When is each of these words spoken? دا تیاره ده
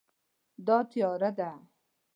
دا 0.67 0.77
تیاره 0.91 1.29
ده 1.37 1.49